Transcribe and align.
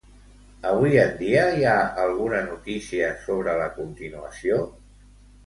Avui 0.69 0.95
en 1.01 1.11
dia 1.19 1.43
hi 1.57 1.67
ha 1.71 1.75
alguna 2.05 2.41
notícia 2.47 3.11
sobre 3.27 3.55
la 3.61 3.69
continuació? 3.77 4.61